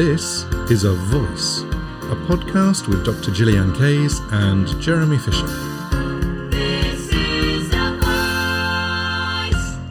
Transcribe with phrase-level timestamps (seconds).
[0.00, 3.32] This is A Voice, a podcast with Dr.
[3.32, 5.46] Gillyanne Kayes and Jeremy Fisher.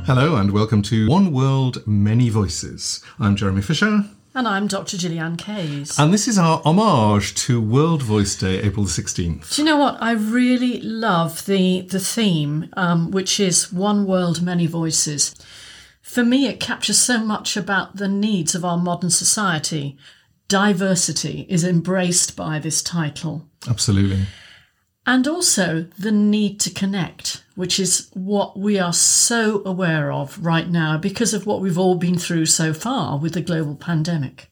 [0.08, 3.04] Hello and welcome to One World, Many Voices.
[3.20, 4.04] I'm Jeremy Fisher.
[4.34, 4.98] And I'm Dr.
[4.98, 6.00] Gillyanne Kayes.
[6.00, 9.55] And this is our homage to World Voice Day, April the 16th.
[9.55, 10.02] Do you know what?
[10.02, 15.35] I really love the, the theme, um, which is One World, Many Voices.
[16.09, 19.95] For me, it captures so much about the needs of our modern society.
[20.48, 23.48] Diversity is embraced by this title.
[23.70, 24.26] Absolutely.
[25.05, 30.68] And also the need to connect, which is what we are so aware of right
[30.68, 34.49] now because of what we've all been through so far with the global pandemic.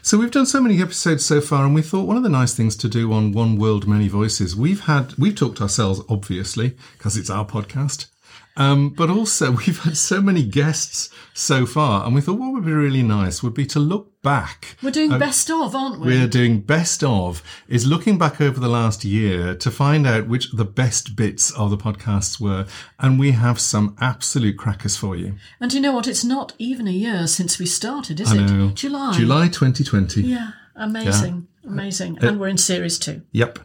[0.00, 2.54] So we've done so many episodes so far, and we thought one of the nice
[2.54, 7.16] things to do on One World, Many Voices, we've had we've talked ourselves, obviously, because
[7.16, 8.06] it's our podcast.
[8.58, 12.66] Um, but also, we've had so many guests so far, and we thought what would
[12.66, 14.76] be really nice would be to look back.
[14.82, 16.08] We're doing uh, best of, aren't we?
[16.08, 20.50] We're doing best of, is looking back over the last year to find out which
[20.50, 22.66] the best bits of the podcasts were.
[22.98, 25.36] And we have some absolute crackers for you.
[25.60, 26.08] And you know what?
[26.08, 28.74] It's not even a year since we started, is it?
[28.74, 29.12] July.
[29.12, 30.22] July 2020.
[30.22, 31.46] Yeah, amazing.
[31.62, 31.70] Yeah.
[31.70, 32.18] Amazing.
[32.20, 33.22] And uh, we're in series two.
[33.32, 33.58] Yep.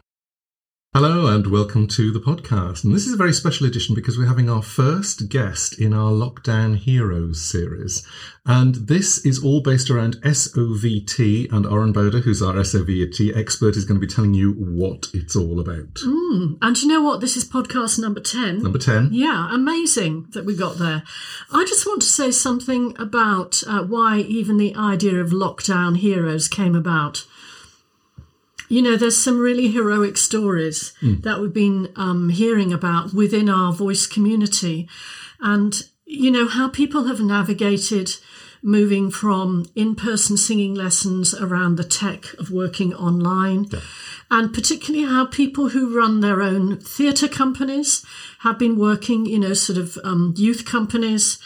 [0.96, 2.84] Hello and welcome to the podcast.
[2.84, 6.12] And this is a very special edition because we're having our first guest in our
[6.12, 8.06] Lockdown Heroes series.
[8.46, 13.84] And this is all based around SOVT and Oren Boder, who's our SOVT expert, is
[13.84, 15.94] going to be telling you what it's all about.
[15.94, 17.20] Mm, and you know what?
[17.20, 18.62] This is podcast number 10.
[18.62, 19.08] Number 10.
[19.10, 21.02] Yeah, amazing that we got there.
[21.50, 26.46] I just want to say something about uh, why even the idea of Lockdown Heroes
[26.46, 27.26] came about
[28.74, 31.22] you know, there's some really heroic stories mm.
[31.22, 34.88] that we've been um, hearing about within our voice community.
[35.38, 38.16] And, you know, how people have navigated
[38.64, 43.66] moving from in person singing lessons around the tech of working online.
[43.70, 43.78] Yeah.
[44.28, 48.04] And particularly how people who run their own theatre companies
[48.40, 51.38] have been working, you know, sort of um, youth companies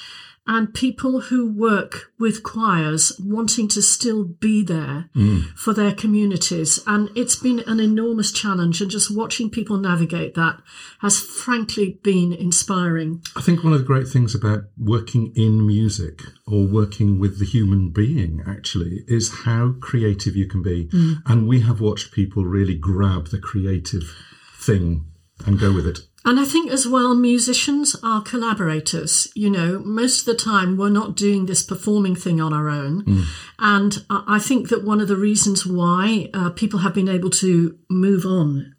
[0.49, 5.45] and people who work with choirs wanting to still be there mm.
[5.51, 6.81] for their communities.
[6.87, 8.81] And it's been an enormous challenge.
[8.81, 10.61] And just watching people navigate that
[11.01, 13.23] has frankly been inspiring.
[13.37, 17.45] I think one of the great things about working in music or working with the
[17.45, 20.87] human being actually is how creative you can be.
[20.87, 21.17] Mm.
[21.27, 24.17] And we have watched people really grab the creative
[24.59, 25.05] thing
[25.45, 26.08] and go with it.
[26.25, 29.29] And I think as well, musicians are collaborators.
[29.35, 33.05] You know, most of the time we're not doing this performing thing on our own.
[33.05, 33.25] Mm.
[33.59, 37.79] And I think that one of the reasons why uh, people have been able to
[37.89, 38.75] move on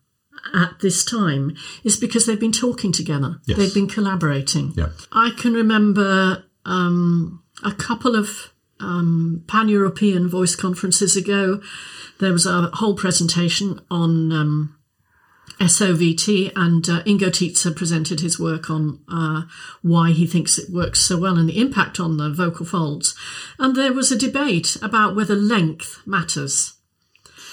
[0.53, 3.39] at this time is because they've been talking together.
[3.45, 3.57] Yes.
[3.57, 4.73] They've been collaborating.
[4.75, 4.89] Yeah.
[5.11, 11.61] I can remember um, a couple of um, pan European voice conferences ago,
[12.19, 14.31] there was a whole presentation on.
[14.31, 14.75] Um,
[15.59, 19.43] SOVT, and uh, Ingo Titze presented his work on uh,
[19.81, 23.15] why he thinks it works so well and the impact on the vocal folds.
[23.57, 26.73] And there was a debate about whether length matters.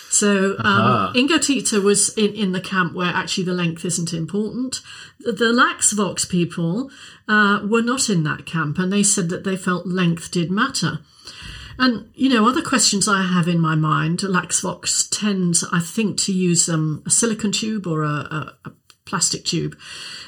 [0.09, 4.81] So um, Ingo Titze was in, in the camp where actually the length isn't important.
[5.21, 6.91] The, the LaxVox people
[7.29, 11.01] uh, were not in that camp, and they said that they felt length did matter.
[11.79, 16.33] And, you know, other questions I have in my mind, LaxVox tends, I think, to
[16.33, 18.73] use um, a silicon tube or a, a, a
[19.07, 19.79] plastic tube.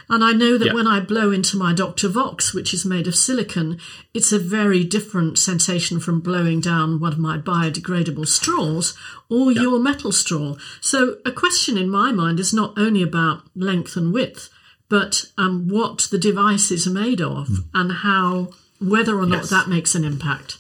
[0.08, 2.08] And I know that when I blow into my Dr.
[2.08, 3.78] Vox, which is made of silicon,
[4.14, 8.97] it's a very different sensation from blowing down one of my biodegradable straws
[9.28, 10.56] or your metal straw.
[10.81, 14.48] So a question in my mind is not only about length and width,
[14.88, 17.64] but um, what the device is made of mm.
[17.75, 19.50] and how, whether or not yes.
[19.50, 20.58] that makes an impact.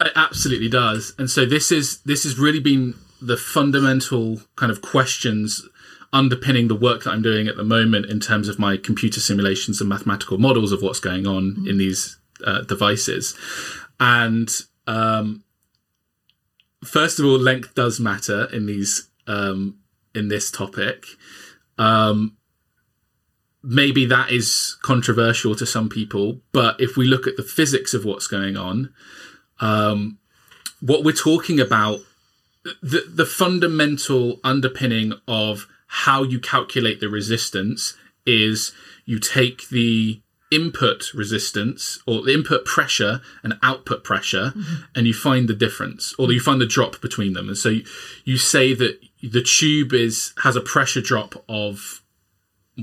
[0.00, 1.14] It absolutely does.
[1.18, 5.68] And so this is this has really been the fundamental kind of questions
[6.12, 9.80] underpinning the work that I'm doing at the moment in terms of my computer simulations
[9.80, 11.68] and mathematical models of what's going on mm-hmm.
[11.68, 13.36] in these uh, devices.
[14.00, 14.50] And
[14.86, 15.44] um,
[16.82, 19.78] first of all, length does matter in these um,
[20.14, 21.04] in this topic.
[21.78, 22.36] Um,
[23.62, 28.04] maybe that is controversial to some people, but if we look at the physics of
[28.04, 28.92] what's going on,
[29.60, 30.18] um,
[30.80, 32.00] what we're talking about,
[32.82, 38.72] the, the fundamental underpinning of how you calculate the resistance is
[39.04, 40.20] you take the
[40.50, 44.82] input resistance or the input pressure and output pressure mm-hmm.
[44.96, 47.84] and you find the difference or you find the drop between them and so you,
[48.24, 52.02] you say that the tube is has a pressure drop of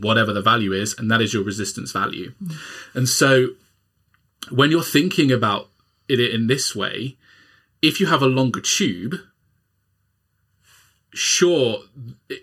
[0.01, 2.97] whatever the value is and that is your resistance value mm-hmm.
[2.97, 3.49] and so
[4.49, 5.69] when you're thinking about
[6.07, 7.17] it in this way,
[7.81, 9.15] if you have a longer tube,
[11.13, 11.79] sure,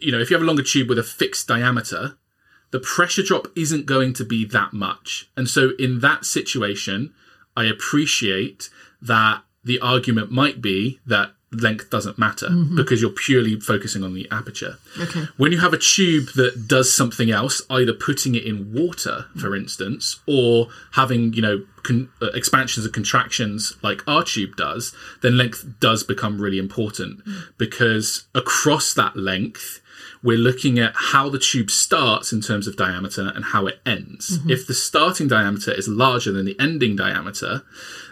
[0.01, 2.17] you know, if you have a longer tube with a fixed diameter,
[2.71, 5.31] the pressure drop isn't going to be that much.
[5.37, 7.15] And so in that situation,
[7.57, 8.69] I appreciate
[9.01, 12.77] that the argument might be that length doesn't matter mm-hmm.
[12.77, 14.79] because you're purely focusing on the aperture.
[15.01, 15.25] Okay.
[15.37, 19.49] When you have a tube that does something else, either putting it in water, for
[19.49, 19.63] mm-hmm.
[19.63, 25.37] instance, or having, you know, con- uh, expansions and contractions like our tube does, then
[25.37, 27.43] length does become really important mm.
[27.59, 29.81] because across that length,
[30.25, 34.39] we're looking at how the tube starts in terms of diameter and how it ends.
[34.39, 34.51] Mm-hmm.
[34.51, 37.63] If the starting diameter is larger than the ending diameter,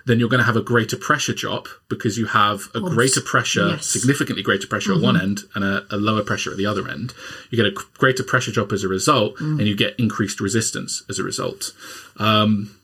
[0.05, 3.69] then you're going to have a greater pressure drop because you have a greater pressure,
[3.69, 3.87] yes.
[3.87, 5.07] significantly greater pressure at mm-hmm.
[5.07, 7.15] one end and a, a lower pressure at the other end.
[7.49, 9.59] You get a greater pressure drop as a result, mm.
[9.59, 11.73] and you get increased resistance as a result.
[12.19, 12.77] Um,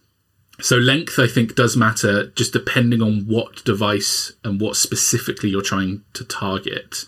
[0.60, 5.62] so length, I think, does matter just depending on what device and what specifically you're
[5.62, 7.04] trying to target.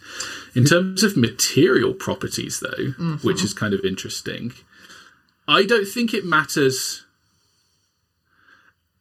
[0.54, 2.92] In terms of material properties, though,
[3.22, 4.52] which is kind of interesting,
[5.48, 7.04] I don't think it matters.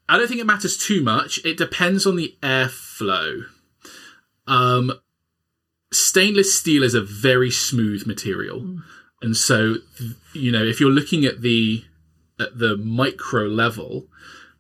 [0.08, 1.40] I don't think it matters too much.
[1.46, 3.46] It depends on the airflow.
[4.48, 4.92] Um,
[5.94, 8.80] stainless steel is a very smooth material,
[9.22, 9.76] and so
[10.34, 11.84] you know if you're looking at the
[12.40, 14.08] at the micro level,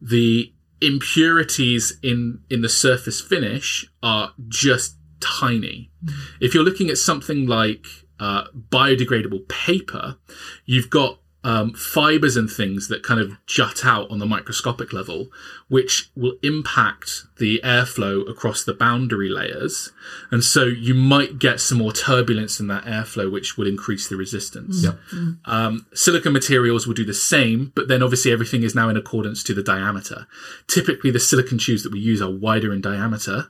[0.02, 5.92] the impurities in in the surface finish are just tiny.
[6.40, 7.86] If you're looking at something like
[8.20, 10.18] uh, biodegradable paper,
[10.66, 15.28] you've got um, fibers and things that kind of jut out on the microscopic level,
[15.70, 19.92] which will impact the airflow across the boundary layers.
[20.32, 24.18] And so you might get some more turbulence in that airflow, which will increase the
[24.18, 24.84] resistance.
[24.84, 25.00] Yep.
[25.46, 29.42] Um, silicon materials will do the same, but then obviously everything is now in accordance
[29.44, 30.28] to the diameter.
[30.68, 33.48] Typically, the silicon tubes that we use are wider in diameter,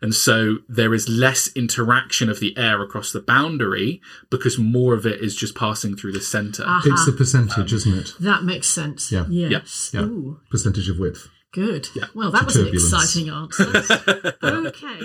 [0.00, 4.00] and so there is less interaction of the air across the boundary
[4.30, 6.62] because more of it is just passing through the center.
[6.92, 8.12] It's the percentage, isn't it?
[8.20, 9.10] That makes sense.
[9.10, 9.24] Yeah.
[9.28, 9.90] Yes.
[9.94, 10.02] Yeah.
[10.02, 11.28] Ooh, Percentage of width.
[11.52, 11.88] good.
[12.14, 14.34] Well, that was an exciting answer.
[14.42, 15.00] okay.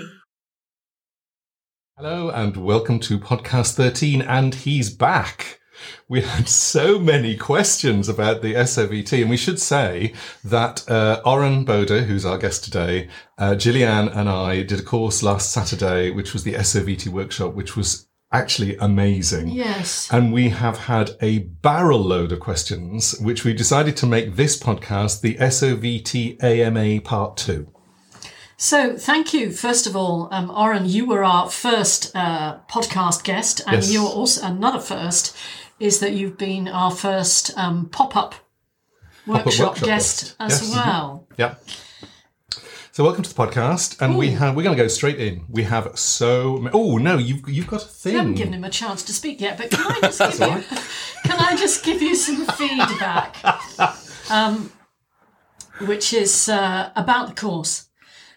[1.96, 5.60] Hello and welcome to podcast 13, and he's back.
[6.08, 10.12] We had so many questions about the SOVT, and we should say
[10.44, 13.08] that uh, Oren Boder, who's our guest today,
[13.38, 17.78] uh, Gillyanne and I did a course last Saturday, which was the SOVT workshop, which
[17.78, 19.48] was actually amazing.
[19.48, 20.08] Yes.
[20.12, 24.58] And we have had a barrel load of questions, which we decided to make this
[24.58, 27.66] podcast the SOVT AMA Part 2.
[28.56, 29.50] So, thank you.
[29.52, 33.90] First of all, um, Oren, you were our first uh, podcast guest, and Yes.
[33.92, 35.34] you're also another first
[35.78, 38.34] is that you've been our first um, pop-up
[39.26, 40.70] workshop, workshop guest as Yes.
[40.76, 41.26] well.
[41.38, 41.54] Yeah.
[42.92, 45.44] So welcome to the podcast, and we have we're going to go straight in.
[45.48, 48.16] We have so oh no, you've you've got a thing.
[48.16, 50.78] I haven't given him a chance to speak yet, but can I just give you
[51.24, 53.36] can I just give you some feedback,
[54.30, 54.72] um,
[55.82, 57.90] which is uh, about the course.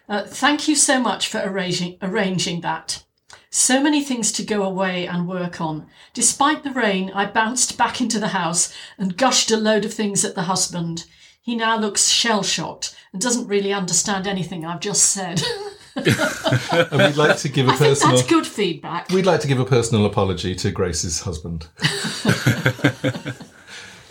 [0.08, 3.02] Uh, thank you so much for arranging arranging that.
[3.50, 5.88] So many things to go away and work on.
[6.12, 10.24] Despite the rain, I bounced back into the house and gushed a load of things
[10.24, 11.06] at the husband.
[11.44, 15.42] He now looks shell shocked and doesn't really understand anything I've just said.
[15.94, 19.10] and we'd like to give a I think personal that's good feedback.
[19.10, 21.66] we'd like to give a personal apology to Grace's husband.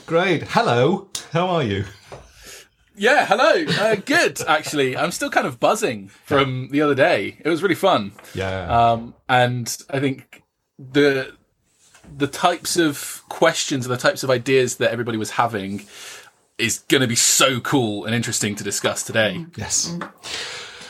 [0.05, 0.43] Great.
[0.49, 1.07] Hello.
[1.31, 1.85] How are you?
[2.95, 3.65] Yeah, hello.
[3.67, 4.95] Uh, good, actually.
[4.95, 7.39] I'm still kind of buzzing from the other day.
[7.43, 8.11] It was really fun.
[8.35, 8.91] Yeah.
[8.91, 10.43] Um, and I think
[10.77, 11.35] the
[12.15, 15.79] the types of questions and the types of ideas that everybody was having
[16.57, 19.45] is going to be so cool and interesting to discuss today.
[19.55, 19.97] yes.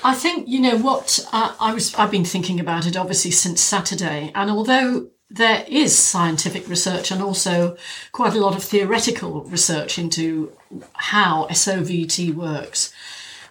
[0.03, 1.96] I think you know what uh, I was.
[1.96, 7.22] I've been thinking about it obviously since Saturday, and although there is scientific research and
[7.22, 7.75] also
[8.12, 10.51] quite a lot of theoretical research into
[10.93, 12.93] how SOVT works,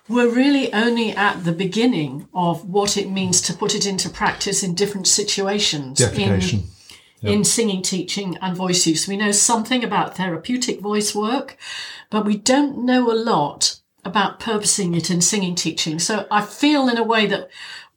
[0.08, 4.62] we're really only at the beginning of what it means to put it into practice
[4.62, 5.98] in different situations.
[5.98, 6.60] The application.
[6.60, 6.66] In,
[7.22, 9.06] in singing, teaching, and voice use.
[9.06, 11.56] We know something about therapeutic voice work,
[12.10, 15.98] but we don't know a lot about purposing it in singing teaching.
[15.98, 17.48] So I feel in a way that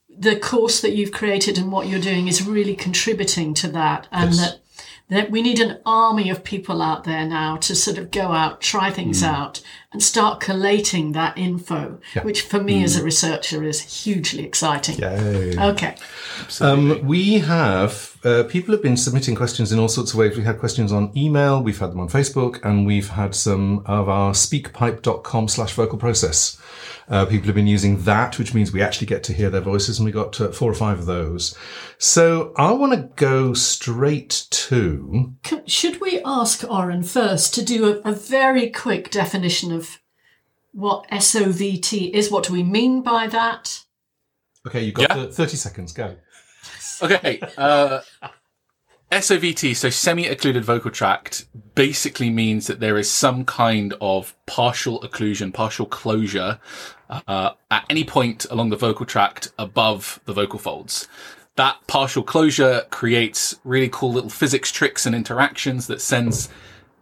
[0.07, 4.33] the course that you've created and what you're doing is really contributing to that and
[4.33, 4.39] Yes.
[4.39, 4.59] that
[5.07, 8.59] that we need an army of people out there now to sort of go out,
[8.59, 9.27] try things hmm.
[9.27, 9.61] out
[9.95, 14.99] and start collating that info, which for me as a researcher is hugely exciting.
[14.99, 15.57] Yay.
[15.57, 15.95] Okay.
[16.59, 20.35] Um, we have uh, people have been submitting questions in all sorts of ways.
[20.35, 24.09] We've had questions on email, we've had them on Facebook, and we've had some of
[24.09, 26.59] our speakpipe.com slash vocal process.
[27.07, 29.99] Uh, people have been using that, which means we actually get to hear their voices,
[29.99, 31.55] and we got uh, four or five of those.
[31.99, 35.35] So I want to go straight to
[35.67, 39.84] Should we ask Oren first to do a, a very quick definition of
[40.75, 42.29] what SOVT is?
[42.29, 43.81] What do we mean by that?
[44.67, 44.83] okay.
[44.83, 45.27] You've got Yeah.
[45.27, 45.93] thirty seconds.
[45.93, 46.15] Go.
[47.01, 47.39] Okay.
[47.57, 48.01] Uh,
[49.11, 55.53] SOVT, so semi-occluded vocal tract, basically means that there is some kind of partial occlusion,
[55.53, 56.59] partial closure
[57.09, 61.07] uh, at any point along the vocal tract above the vocal folds.
[61.55, 66.49] That partial closure creates really cool little physics tricks and interactions that sends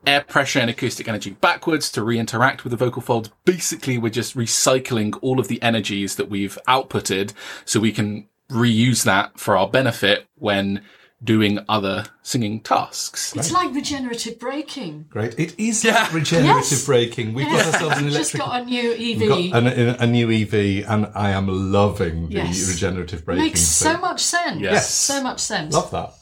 [0.05, 3.29] air pressure and acoustic energy backwards to re-interact with the vocal folds.
[3.45, 7.33] Basically, we're just recycling all of the energies that we've outputted
[7.65, 10.81] so we can reuse that for our benefit when
[11.23, 13.33] doing other singing tasks.
[13.33, 15.05] It's like regenerative braking.
[15.09, 15.39] Great.
[15.39, 15.93] It is Yeah.
[16.03, 16.85] like regenerative Yes.
[16.85, 17.33] braking.
[17.33, 19.51] We've got ourselves an We've just got a new We've EV.
[19.51, 19.67] got an,
[20.01, 22.67] a new EV, and I am loving the Yes.
[22.69, 23.41] regenerative braking.
[23.45, 24.59] Makes so much sense.
[24.59, 24.93] Yes.
[24.93, 25.73] So much sense.
[25.73, 26.13] Love that.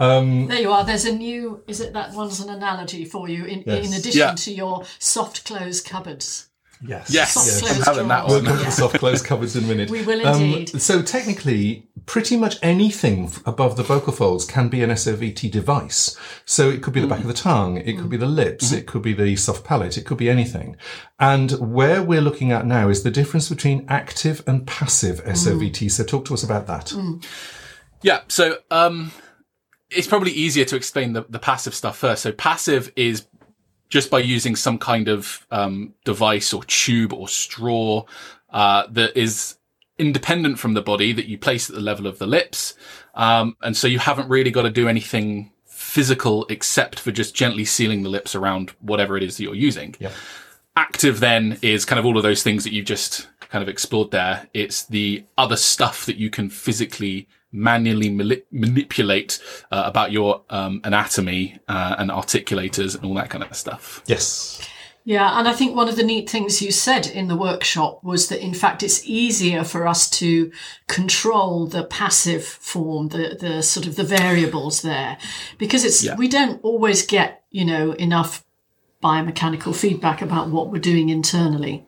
[0.00, 0.84] Um, There you are.
[0.84, 1.62] There's a new.
[1.68, 3.86] Is it that one's an analogy for you in, Yes.
[3.86, 4.34] in addition Yeah.
[4.34, 6.46] to your soft close cupboards?
[6.82, 7.10] yes.
[7.10, 7.60] Yes, Soft Yes.
[7.60, 8.32] close I'm having that one.
[8.32, 8.64] We'll come Yeah.
[8.64, 9.90] the soft close covers in a minute.
[9.90, 10.80] We will Um, indeed.
[10.80, 16.16] so technically, pretty much anything above the vocal folds can be an SOVT device.
[16.46, 18.86] So it could be the back of the tongue, it could be the lips, it
[18.86, 20.76] could be the soft palate, it could be anything.
[21.18, 25.90] And where we're looking at now is the difference between active and passive SOVT.
[25.90, 26.94] So talk to us about that.
[28.02, 29.12] Yeah, so um,
[29.90, 32.22] it's probably easier to explain the, the passive stuff first.
[32.22, 33.26] So passive is
[33.88, 38.04] just by using some kind of um, device or tube or straw
[38.50, 39.56] uh, that is
[39.98, 42.74] independent from the body that you place at the level of the lips.
[43.14, 47.64] Um, and so you haven't really got to do anything physical except for just gently
[47.64, 49.94] sealing the lips around whatever it is that you're using.
[49.98, 50.12] Yeah.
[50.76, 54.12] Active then is kind of all of those things that you've just kind of explored
[54.12, 54.48] there.
[54.54, 59.40] It's the other stuff that you can physically manually mali- manipulate
[59.72, 64.02] uh, about your um, anatomy uh, and articulators and all that kind of stuff.
[64.06, 64.60] Yes.
[65.04, 68.28] Yeah, and I think one of the neat things you said in the workshop was
[68.28, 70.52] that in fact it's easier for us to
[70.88, 75.16] control the passive form, the the sort of the variables there,
[75.58, 76.16] because it's Yeah.
[76.16, 78.44] we don't always get you know enough
[79.02, 81.86] biomechanical feedback about what we're doing internally.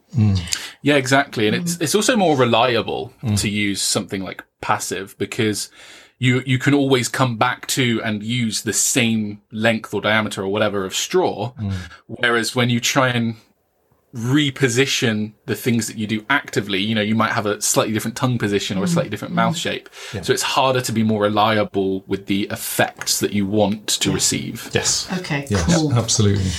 [0.80, 1.46] Yeah, exactly.
[1.46, 5.70] And it's it's also more reliable to use something like passive because
[6.18, 10.48] you you can always come back to and use the same length or diameter or
[10.48, 11.52] whatever of straw.
[11.54, 11.72] Mm.
[12.06, 13.36] Whereas when you try and
[14.14, 18.16] reposition the things that you do actively, you know, you might have a slightly different
[18.16, 18.90] tongue position or a mm.
[18.90, 19.60] slightly different mouth mm.
[19.60, 19.88] shape.
[20.22, 24.70] So it's harder to be more reliable with the effects that you want to receive.
[24.72, 25.08] Yes.
[25.18, 25.92] Okay, Yes, cool.
[25.94, 26.50] absolutely.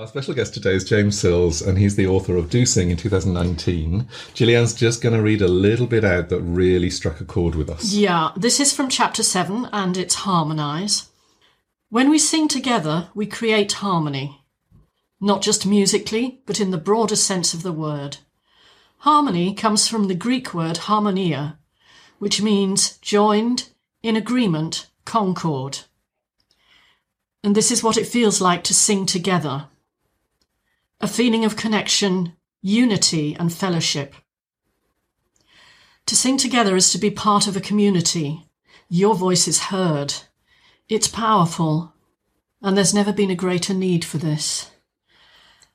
[0.00, 2.96] Our special guest today is James Sills, and he's the author of Do Sing in
[2.96, 4.08] 2019.
[4.32, 7.68] Gillyanne's just going to read a little bit out that really struck a chord with
[7.68, 7.92] us.
[7.92, 11.10] Yeah, this is from chapter 7 and it's harmonise.
[11.90, 14.40] When we sing together, we create harmony,
[15.20, 18.16] not just musically, but in the broader sense of the word.
[19.00, 21.58] Harmony comes from the Greek word harmonia,
[22.18, 23.68] which means joined,
[24.02, 25.80] in agreement, concord.
[27.44, 29.66] And this is what it feels like to sing together
[31.00, 34.14] a feeling of connection, unity, and fellowship.
[36.06, 38.48] To sing together is to be part of a community.
[38.88, 40.14] Your voice is heard.
[40.88, 41.94] It's powerful.
[42.62, 44.70] And there's never been a greater need for this.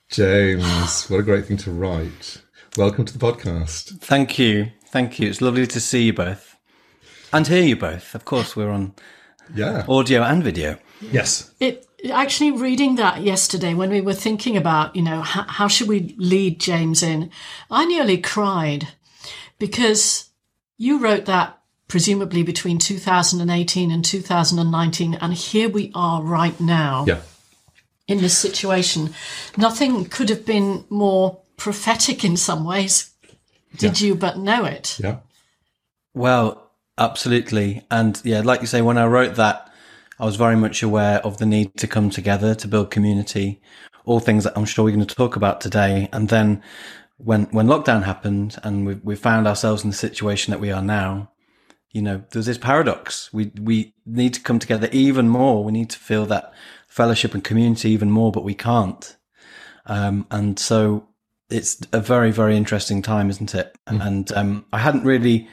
[0.10, 2.42] James, what a great thing to write.
[2.78, 4.00] Welcome to the podcast.
[4.02, 4.72] Thank you.
[4.90, 5.30] Thank you.
[5.30, 6.58] It's lovely to see you both
[7.34, 8.14] and hear you both.
[8.14, 8.94] Of course, we're on
[9.56, 9.86] Yeah.
[9.88, 10.78] audio and video.
[11.02, 11.52] Yes.
[11.60, 15.88] It actually reading that yesterday when we were thinking about, you know, how, how should
[15.88, 17.32] we lead James in?
[17.70, 18.90] I nearly cried
[19.60, 20.30] because
[20.78, 27.06] you wrote that presumably between 2018 and 2019 and here we are right now.
[27.08, 27.22] Yeah.
[28.08, 29.14] in this situation.
[29.58, 33.12] Nothing could have been more prophetic in some ways.
[33.78, 35.00] Did you but know it?
[35.00, 35.18] Yeah.
[36.14, 37.84] Well, absolutely.
[37.92, 39.72] And yeah, like you say, when I wrote that,
[40.20, 43.62] I was very much aware of the need to come together to build community,
[44.06, 46.10] all things that I'm sure we're going to talk about today.
[46.14, 46.64] And then
[47.18, 50.82] when, when lockdown happened and we, we found ourselves in the situation that we are
[50.82, 51.32] now,
[51.92, 53.32] you know, there's this paradox.
[53.34, 55.64] We, we need to come together even more.
[55.64, 56.54] We need to feel that
[56.88, 59.16] fellowship and community even more, but we can't.
[59.86, 61.08] Um, and so
[61.50, 63.78] it's a very, very interesting time, isn't it?
[63.88, 64.06] Mm.
[64.06, 65.48] And um, I hadn't really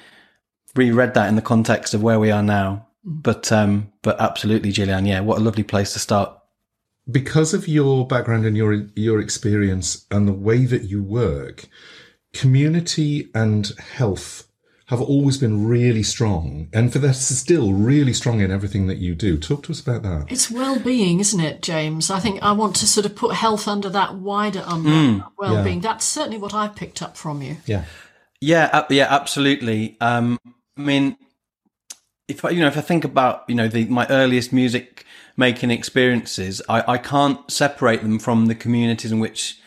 [0.75, 2.89] reread that in the context of where we are now.
[3.05, 6.39] But um, but absolutely, Gillyanne, yeah, what a lovely place to start.
[7.11, 11.69] Because of your background and your your experience and the way that you work,
[12.33, 14.47] community and health
[14.87, 19.15] have always been really strong, and for that still really strong in everything that you
[19.15, 19.39] do.
[19.39, 20.27] Talk to us about that.
[20.29, 22.11] It's well-being, isn't it, James?
[22.11, 24.99] I think I want to sort of put health under that wider umbrella.
[24.99, 25.77] Mm, well-being.
[25.77, 25.93] Yeah.
[25.93, 27.57] That's certainly what I've picked up from you.
[27.65, 27.85] Yeah.
[28.41, 28.69] Yeah.
[28.73, 29.07] Uh, yeah.
[29.09, 29.97] Absolutely.
[30.01, 30.39] Um,
[30.77, 31.17] I mean,
[32.29, 35.05] if I, you know, if I think about you know the my earliest music
[35.37, 39.59] making experiences, I, I can't separate them from the communities in which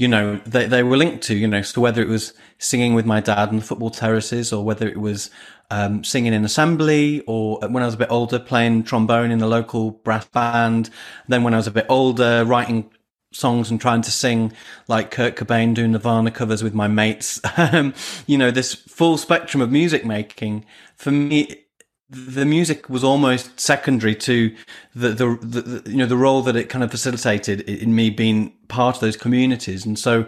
[0.00, 3.04] you know, they, they were linked to, you know, so whether it was singing with
[3.04, 5.30] my dad on the football terraces or whether it was
[5.70, 9.46] um, singing in assembly or when I was a bit older, playing trombone in the
[9.46, 10.88] local brass band.
[11.28, 12.90] Then when I was a bit older, writing
[13.34, 14.54] songs and trying to sing
[14.88, 17.38] like Kurt Cobain doing Nirvana covers with my mates.
[17.58, 17.92] Um,
[18.26, 20.64] you know, this full spectrum of music making
[20.96, 21.66] for me,
[22.10, 24.54] the music was almost secondary to
[24.94, 28.52] the, the, the, you know the role that it kind of facilitated in me being
[28.68, 29.86] part of those communities.
[29.86, 30.26] And so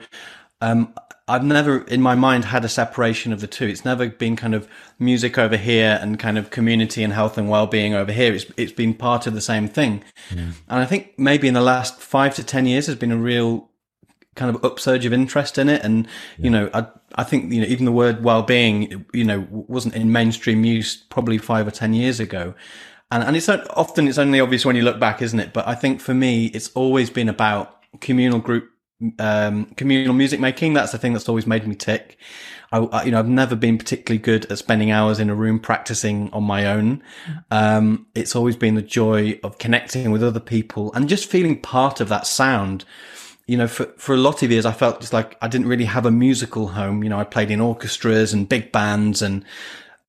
[0.60, 0.94] um,
[1.26, 3.66] I've never in my mind had a separation of the two.
[3.66, 4.68] It's never been kind of
[5.00, 8.32] music over here and kind of community and health and well-being over here.
[8.32, 10.04] It's it's been part of the same thing.
[10.30, 10.52] Yeah.
[10.68, 13.68] and I think maybe in the last 5 to 10 years there's been a real
[14.34, 15.82] kind of upsurge of interest in it.
[15.82, 16.06] And,
[16.38, 16.44] yeah.
[16.44, 16.86] you know, I,
[17.16, 21.38] I think, you know, even the word well-being, you know, wasn't in mainstream use probably
[21.38, 22.54] five or 10 years ago.
[23.10, 25.52] And, and it's often, it's only obvious when you look back, isn't it?
[25.52, 28.70] But I think for me, it's always been about communal group,
[29.18, 30.72] um, communal music making.
[30.72, 32.16] That's the thing that's always made me tick.
[32.72, 35.60] I, I, you know, I've never been particularly good at spending hours in a room
[35.60, 37.02] practicing on my own.
[37.50, 42.00] Um, it's always been the joy of connecting with other people and just feeling part
[42.00, 42.86] of that sound
[43.46, 45.84] you know, for, for a lot of years, I felt just like I didn't really
[45.84, 47.02] have a musical home.
[47.02, 49.44] You know, I played in orchestras and big bands and,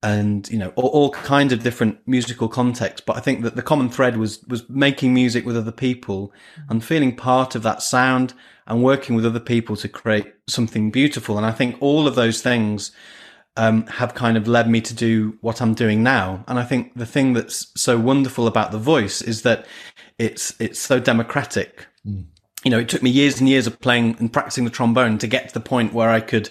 [0.02, 3.02] and, you know, all, all kinds of different musical contexts.
[3.04, 6.32] But I think that the common thread was, was making music with other people
[6.68, 8.34] and feeling part of that sound
[8.66, 11.36] and working with other people to create something beautiful.
[11.36, 12.92] And I think all of those things,
[13.56, 16.44] um, have kind of led me to do what I'm doing now.
[16.48, 19.64] And I think the thing that's so wonderful about the voice is that
[20.18, 21.86] it's, it's so democratic.
[22.06, 22.26] Mm
[22.64, 25.26] you know, it took me years and years of playing and practicing the trombone to
[25.26, 26.50] get to the point where I could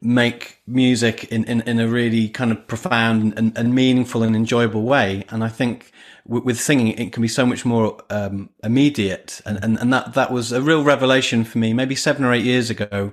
[0.00, 4.82] make music in, in, in a really kind of profound and, and meaningful and enjoyable
[4.82, 5.24] way.
[5.30, 5.90] And I think
[6.24, 9.40] with singing, it can be so much more um, immediate.
[9.44, 12.44] And, and, and that, that was a real revelation for me, maybe seven or eight
[12.44, 13.12] years ago,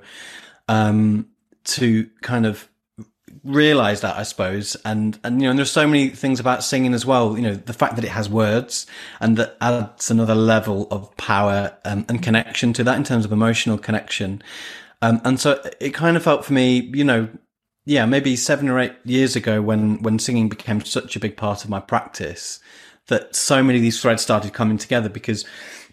[0.67, 1.27] um,
[1.63, 2.69] to kind of
[3.45, 4.75] realize that, I suppose.
[4.84, 7.38] And, and, you know, and there's so many things about singing as well.
[7.38, 8.88] You know, the fact that it has words
[9.19, 13.31] and that adds another level of power um, and connection to that in terms of
[13.31, 14.41] emotional connection.
[15.01, 17.29] Um, and so it kind of felt for me, you know,
[17.86, 21.63] yeah, maybe seven or eight years ago when, when singing became such a big part
[21.63, 22.60] of my practice
[23.08, 25.45] that so many of these threads started coming together because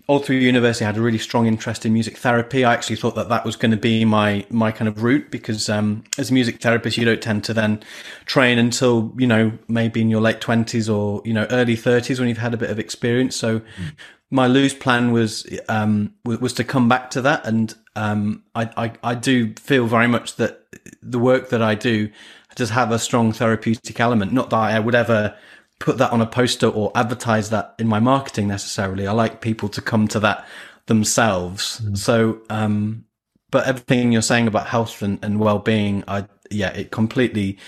[0.08, 2.64] all through university, I had a really strong interest in music therapy.
[2.64, 5.68] I actually thought that that was going to be my my kind of route because
[5.68, 7.82] um, as a music therapist, you don't tend to then
[8.26, 12.28] train until you know maybe in your late twenties or you know early thirties when
[12.28, 13.36] you've had a bit of experience.
[13.36, 13.94] So mm.
[14.30, 18.92] my loose plan was um, was to come back to that, and um, I, I
[19.04, 20.66] I do feel very much that
[21.00, 22.10] the work that I do
[22.56, 24.32] does have a strong therapeutic element.
[24.32, 25.36] Not that I would ever
[25.82, 29.06] put that on a poster or advertise that in my marketing necessarily.
[29.06, 30.46] I like people to come to that
[30.86, 31.80] themselves.
[31.82, 31.98] Mm.
[31.98, 33.04] So, um,
[33.50, 37.58] but everything you're saying about health and, and well-being, I, yeah, it completely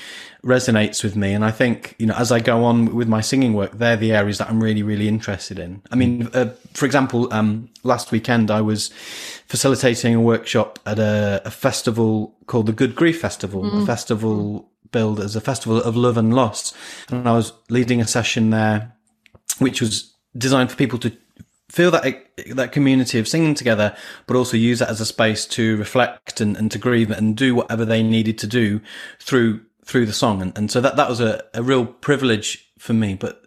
[0.44, 1.32] resonates with me.
[1.32, 4.12] And I think, you know, as I go on with my singing work, they're the
[4.12, 5.82] areas that I'm really, really interested in.
[5.90, 8.88] I mean, uh, for example, um, last weekend I was
[9.46, 13.82] facilitating a workshop at a, a festival called the Good Grief Festival, mm.
[13.82, 16.74] a festival billed as a festival of love and loss.
[17.08, 18.92] And I was leading a session there,
[19.58, 21.16] which was designed for people to
[21.70, 22.04] feel that
[22.50, 23.96] that community of singing together,
[24.26, 27.54] but also use that as a space to reflect and, and to grieve and do
[27.54, 28.80] whatever they needed to do
[29.18, 30.40] through through the song.
[30.40, 33.14] And, and so that that was a, a real privilege for me.
[33.14, 33.44] But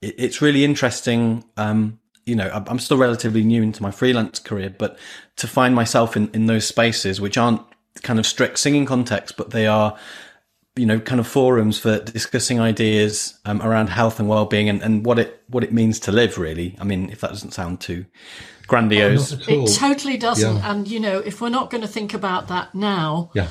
[0.00, 1.44] it, it's really interesting.
[1.56, 4.96] Um, you know, I'm still relatively new into my freelance career, but
[5.36, 7.62] to find myself in, in those spaces, which aren't
[8.02, 9.98] kind of strict singing context, but they are
[10.74, 15.04] you know, kind of forums for discussing ideas um, around health and well-being and, and
[15.04, 16.38] what it what it means to live.
[16.38, 18.06] Really, I mean, if that doesn't sound too
[18.66, 20.56] grandiose, it totally doesn't.
[20.56, 20.70] Yeah.
[20.70, 23.48] And you know, if we're not going to think about that now, yeah.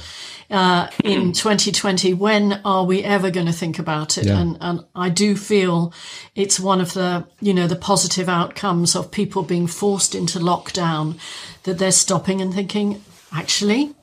[0.49, 4.25] Uh, in 2020, when are we ever going to think about it?
[4.25, 4.39] Yeah.
[4.39, 5.93] And and I do feel
[6.35, 11.19] it's one of the you know the positive outcomes of people being forced into lockdown
[11.63, 13.93] that they're stopping and thinking, actually,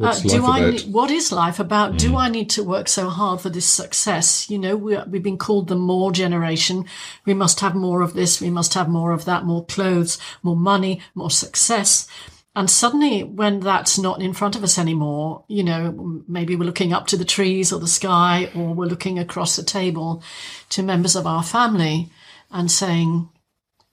[0.00, 0.70] uh, do I?
[0.70, 1.92] Need, what is life about?
[1.92, 1.98] Mm.
[1.98, 4.50] Do I need to work so hard for this success?
[4.50, 6.86] You know, we, we've been called the more generation.
[7.24, 8.40] We must have more of this.
[8.40, 9.44] We must have more of that.
[9.44, 12.08] More clothes, more money, more success.
[12.56, 16.92] And suddenly, when that's not in front of us anymore, you know, maybe we're looking
[16.92, 20.22] up to the trees or the sky, or we're looking across the table
[20.70, 22.10] to members of our family
[22.50, 23.28] and saying,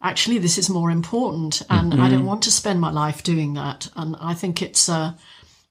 [0.01, 1.61] actually, this is more important.
[1.69, 2.01] And mm-hmm.
[2.01, 3.89] I don't want to spend my life doing that.
[3.95, 5.17] And I think it's a,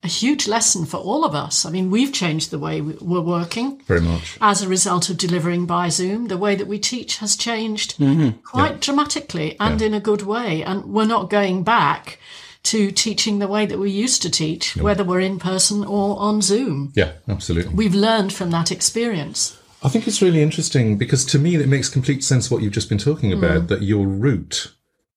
[0.03, 1.67] a huge lesson for all of us.
[1.67, 5.67] I mean, we've changed the way we're working very much as a result of delivering
[5.67, 6.29] by Zoom.
[6.29, 8.39] The way that we teach has changed mm-hmm.
[8.41, 8.79] quite yeah.
[8.81, 9.87] dramatically and yeah.
[9.89, 10.63] in a good way.
[10.63, 12.19] And we're not going back
[12.63, 14.85] to teaching the way that we used to teach, no.
[14.85, 16.93] whether we're in person or on Zoom.
[16.95, 17.75] Yeah, absolutely.
[17.75, 19.59] We've learned from that experience.
[19.83, 22.89] I think it's really interesting because to me, it makes complete sense what you've just
[22.89, 23.69] been talking about mm.
[23.69, 24.75] that your route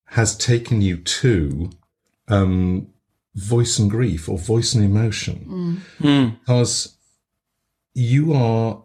[0.07, 1.69] has taken you to
[2.29, 2.87] um,
[3.35, 6.39] voice and grief or voice and emotion mm.
[6.39, 6.97] because
[7.93, 8.83] you are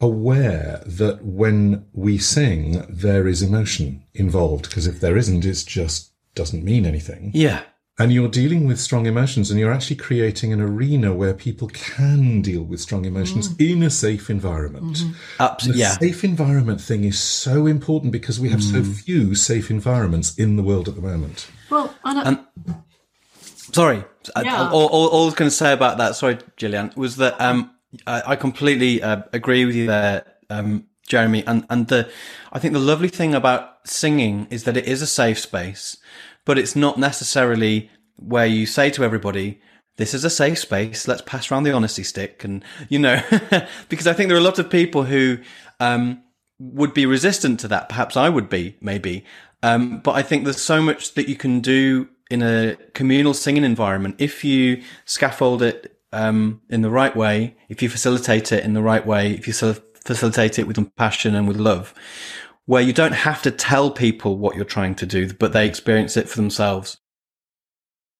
[0.00, 6.12] aware that when we sing there is emotion involved because if there isn't it just
[6.34, 7.62] doesn't mean anything yeah
[7.98, 12.42] and you're dealing with strong emotions and you're actually creating an arena where people can
[12.42, 13.70] deal with strong emotions mm.
[13.70, 14.96] in a safe environment.
[14.96, 15.12] Mm-hmm.
[15.38, 15.80] Absolutely.
[15.80, 15.98] The yeah.
[15.98, 18.72] safe environment thing is so important because we have mm.
[18.72, 21.48] so few safe environments in the world at the moment.
[21.70, 22.44] Well, i and,
[23.74, 24.04] Sorry,
[24.42, 24.70] yeah.
[24.70, 27.74] all, all, all, I was going to say about that, sorry, Gillyanne, was that um,
[28.06, 31.44] I, I, completely uh, agree with you there, um, Jeremy.
[31.46, 32.08] And and the
[32.52, 35.96] I think the lovely thing about singing is that it is a safe space,
[36.44, 39.60] but it's not necessarily where you say to everybody,
[39.96, 41.08] "This is a safe space.
[41.08, 43.22] Let's pass around the honesty stick," and you know,
[43.88, 45.38] because I think there are a lot of people who
[45.80, 46.22] um,
[46.58, 47.88] would be resistant to that.
[47.88, 49.24] Perhaps I would be, maybe.
[49.62, 53.64] Um, but I think there's so much that you can do in a communal singing
[53.64, 58.74] environment, if you scaffold it um, in the right way, if you facilitate it in
[58.74, 61.94] the right way, if you facilitate it with compassion and with love,
[62.66, 66.16] where you don't have to tell people what you're trying to do, but they experience
[66.16, 66.98] it for themselves.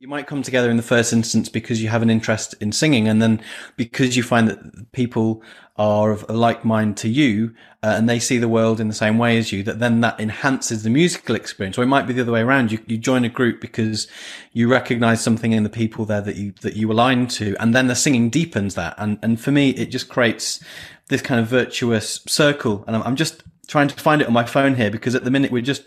[0.04, 3.08] You might come together in the first instance because you have an interest in singing,
[3.08, 3.40] and then
[3.78, 5.42] because you find that people
[5.76, 8.94] are of a like mind to you uh, and they see the world in the
[8.94, 11.78] same way as you, that then that enhances the musical experience.
[11.78, 12.70] Or it might be the other way around.
[12.70, 14.06] You, you join a group because
[14.52, 17.56] you recognize something in the people there that you, that you align to.
[17.58, 18.94] And then the singing deepens that.
[18.98, 20.62] And, and for me, it just creates
[21.08, 22.84] this kind of virtuous circle.
[22.86, 25.30] And I'm, I'm just trying to find it on my phone here because at the
[25.30, 25.82] minute we're just,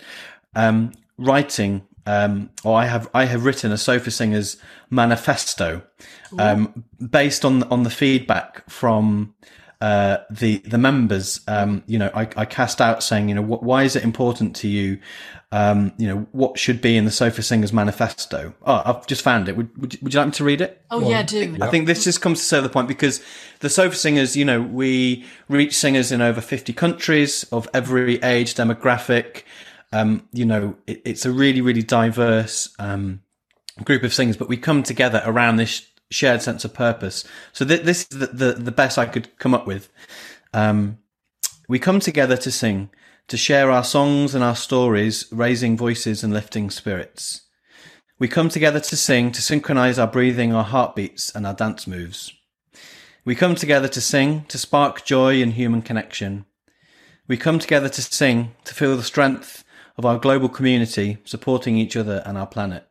[0.56, 4.58] um, writing um, or I have I have written a Sofa Singers
[4.90, 5.84] manifesto
[6.40, 9.36] um, based on on the feedback from
[9.80, 13.62] uh, the the members, um, you know, I, I, cast out saying, you know, what,
[13.62, 15.00] why is it important to you?
[15.52, 18.56] Um, you know, what should be in the Sofa Singers manifesto?
[18.64, 19.56] Oh, I've just found it.
[19.56, 20.82] Would, would, would you like me to read it?
[20.90, 21.58] Oh, well, yeah, do.
[21.62, 23.24] I think this just comes to serve the point because
[23.60, 28.56] the Sofa Singers, you know, we reach singers in over 50 countries of every age
[28.56, 29.44] demographic.
[29.92, 33.22] Um, you know, it, it's a really, really diverse, um,
[33.84, 37.24] group of things, but we come together around this shared sense of purpose.
[37.54, 39.90] So th- this is the, the, the, best I could come up with.
[40.54, 41.00] Um,
[41.68, 42.90] we come together to sing,
[43.28, 47.42] to share our songs and our stories, raising voices and lifting spirits.
[48.20, 52.34] We come together to sing, to synchronize our breathing, our heartbeats, and our dance moves.
[53.26, 56.46] We come together to sing, to spark joy and human connection.
[57.28, 59.66] We come together to sing, to feel the strength
[59.98, 62.88] of our global community supporting each other and our planet.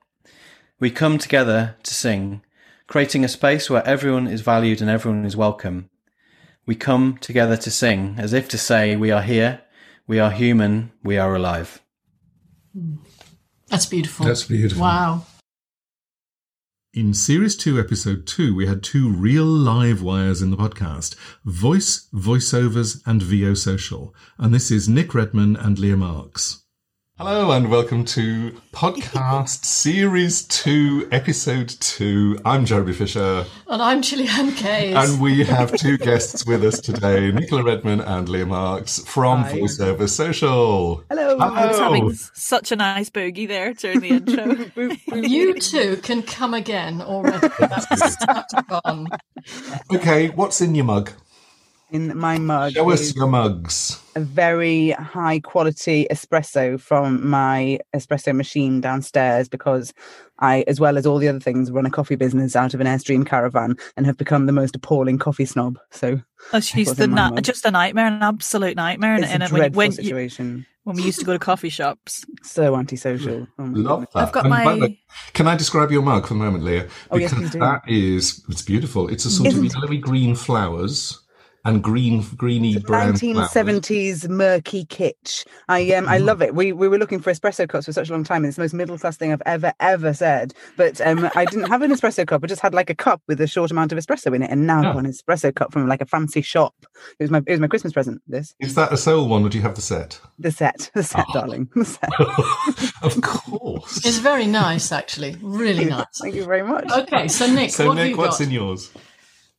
[0.81, 2.43] We come together to sing,
[2.87, 5.89] creating a space where everyone is valued and everyone is welcome.
[6.67, 9.63] We come together to sing, as if to say, We are here,
[10.07, 11.81] we are human, we are alive.
[13.69, 14.27] That's beautiful.
[14.27, 14.83] That's beautiful.
[14.83, 15.27] Wow.
[16.93, 21.15] In Series 2, Episode 2, we had two real live wires in the podcast
[21.45, 24.15] voice, voiceovers, and VO Social.
[24.39, 26.66] And this is Nic Redman and Leah Marks.
[27.19, 32.39] Hello and welcome to podcast series two, episode two.
[32.45, 33.47] I'm Jeremy Fisher.
[33.69, 34.95] And I'm Gillyanne Kayes.
[34.95, 39.53] And we have two guests with us today, Nicola Redman and Leah Marks from Hi.
[39.55, 41.05] VoiceOver Social.
[41.09, 41.39] Hello.
[41.39, 41.55] Hello.
[41.55, 45.17] I was having such a nice boogie there during the intro.
[45.17, 47.49] you two can come again already.
[47.59, 49.07] That's fun.
[49.91, 51.13] Okay, what's in your mug?
[51.91, 54.01] In my mug Show us your mugs.
[54.17, 59.93] a very high quality espresso from my espresso machine downstairs because
[60.41, 62.87] I, as well as all the other things, run a coffee business out of an
[62.87, 65.79] Airstream caravan and have become the most appalling coffee snob.
[65.91, 66.21] So
[66.53, 69.15] Oh, she's the na- just a nightmare, an absolute nightmare.
[69.15, 70.67] And, it's and a it- when, dreadful when, you, situation.
[70.85, 72.25] when we used to go to coffee shops.
[72.43, 73.47] So antisocial.
[73.59, 74.09] Oh Love goodness.
[74.15, 74.23] that.
[74.25, 74.99] I've got And by my- the
[75.33, 76.89] can I describe your mug for a moment, Leah?
[77.11, 77.59] Oh, yes, Because please do.
[77.61, 79.09] that is, it's beautiful.
[79.09, 81.21] It's a sort Isn't of yellowy green flowers
[81.67, 83.51] and green, greeny brown flowers.
[83.53, 85.45] 1970s murky kitsch.
[85.69, 86.09] I um.
[86.09, 86.55] I love it.
[86.55, 88.63] We we were looking for espresso cups for such a long time, and it's the
[88.63, 90.55] most middle class thing I've ever ever said.
[90.77, 92.43] But um I didn't have an espresso cup.
[92.43, 94.67] I just had like a cup with a short amount of espresso in it, and
[94.67, 96.75] now I've got an espresso cup from like a fancy shop.
[97.19, 98.23] It was my it was my Christmas present.
[98.27, 100.21] This Is that a soul one or do you have the set?
[100.39, 101.33] the set the set, Oh.
[101.33, 101.69] darling.
[101.75, 102.11] The set.
[103.03, 104.05] of course.
[104.07, 105.37] It's very nice, actually.
[105.43, 106.07] Really nice.
[106.21, 106.91] Thank you very much.
[106.91, 108.47] Okay, so Nic, so, what Nic, you what's got?
[108.47, 108.91] in yours?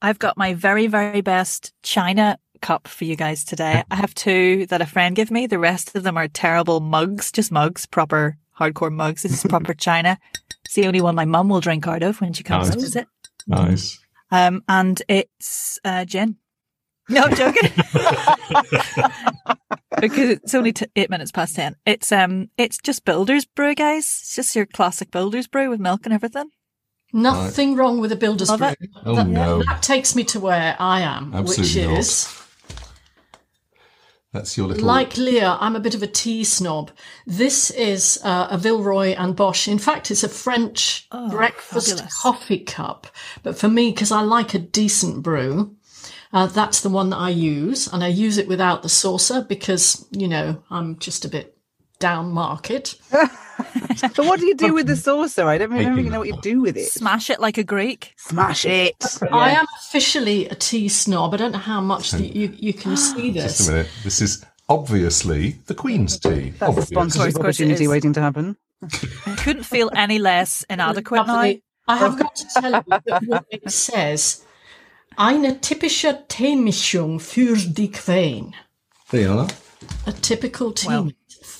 [0.01, 3.83] I've got my very, very best China cup for you guys today.
[3.89, 5.47] I have two that a friend gave me.
[5.47, 9.23] The rest of them are terrible mugs, just mugs, proper hardcore mugs.
[9.23, 10.17] This is proper China.
[10.65, 12.75] It's the only one my mum will drink out of when she comes Nice.
[12.75, 13.07] to visit.
[13.47, 13.99] Nice.
[14.31, 16.35] Um, and it's uh, gin.
[17.09, 17.71] No, I'm joking.
[20.01, 21.77] because it's only t- eight minutes past ten.
[21.85, 24.03] It's um, it's just Builder's Brew, guys.
[24.03, 26.49] It's just your classic Builder's Brew with milk and everything.
[27.13, 28.75] Nothing wrong with a builder's Love brew.
[29.05, 29.63] Oh, that, no.
[29.63, 31.99] that takes me to where I am, Absolutely which not.
[31.99, 32.43] is
[34.33, 34.83] That's your little.
[34.85, 35.57] like Leah.
[35.59, 36.91] I'm a bit of a tea snob.
[37.25, 39.67] This is uh, a Villeroy and Boch.
[39.67, 42.21] In fact, it's a French Oh, breakfast fabulous.
[42.21, 43.07] coffee cup.
[43.41, 45.75] But for me, because I like a decent brew,
[46.33, 50.05] uh, that's the one that I use, and I use it without the saucer because
[50.11, 51.56] you know I'm just a bit
[51.99, 52.95] down market.
[54.15, 55.47] But what do you do with the saucer?
[55.47, 56.91] I don't, I don't really know what you do with it.
[56.91, 58.13] Smash it like a Greek.
[58.17, 58.93] Smash it.
[59.31, 61.33] I am officially a tea snob.
[61.33, 63.43] I don't know how much that you you can see this.
[63.43, 63.67] Just this.
[63.67, 63.89] a minute.
[64.03, 66.51] This is obviously the Queen's tea.
[66.51, 66.87] That's a Obvious.
[66.87, 67.89] sponsorship Of course opportunity is.
[67.89, 68.57] waiting to happen.
[69.25, 71.39] I couldn't feel any less inadequate now.
[71.39, 74.43] I have got to tell you that what it says.
[75.17, 78.53] Eine typische Teemischung für die Queen.
[79.09, 79.47] There you are.
[80.05, 81.11] A typical tea Well.